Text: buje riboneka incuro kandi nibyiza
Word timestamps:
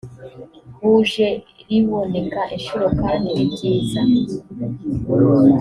buje 0.79 1.27
riboneka 1.67 2.41
incuro 2.55 2.85
kandi 3.01 3.27
nibyiza 3.35 4.01